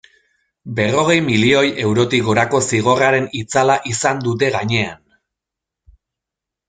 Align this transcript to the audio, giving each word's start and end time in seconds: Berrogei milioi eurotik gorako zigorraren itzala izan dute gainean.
Berrogei 0.77 1.17
milioi 1.25 1.67
eurotik 1.83 2.25
gorako 2.29 2.63
zigorraren 2.77 3.29
itzala 3.43 3.79
izan 3.93 4.23
dute 4.29 4.53
gainean. 4.59 5.01